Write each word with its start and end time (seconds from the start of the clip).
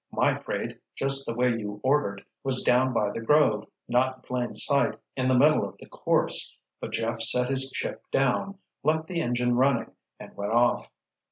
My 0.11 0.33
crate, 0.33 0.79
just 0.95 1.27
the 1.27 1.35
way 1.35 1.55
you 1.55 1.79
ordered, 1.83 2.25
was 2.43 2.63
down 2.63 2.91
by 2.91 3.11
the 3.11 3.21
grove, 3.21 3.67
not 3.87 4.15
in 4.15 4.21
plain 4.23 4.55
sight 4.55 4.97
in 5.15 5.27
the 5.27 5.37
middle 5.37 5.63
of 5.63 5.77
the 5.77 5.85
course. 5.87 6.57
But 6.79 6.93
Jeff 6.93 7.21
set 7.21 7.51
his 7.51 7.71
ship 7.75 8.01
down, 8.09 8.57
left 8.81 9.05
the 9.07 9.21
engine 9.21 9.55
running, 9.57 9.91
and 10.19 10.35
went 10.35 10.53
off. 10.53 10.89